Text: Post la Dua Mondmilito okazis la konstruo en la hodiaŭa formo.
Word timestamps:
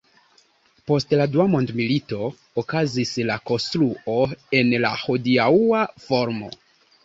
Post 0.91 1.11
la 1.19 1.27
Dua 1.35 1.45
Mondmilito 1.55 2.31
okazis 2.63 3.13
la 3.33 3.37
konstruo 3.53 4.19
en 4.63 4.75
la 4.89 4.95
hodiaŭa 5.07 5.87
formo. 6.11 6.55